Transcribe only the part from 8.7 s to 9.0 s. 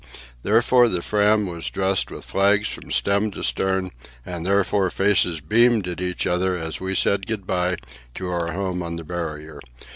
on